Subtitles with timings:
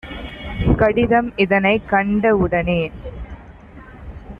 [0.79, 2.81] கடிதம் இதனைக் கண்ட வுடனே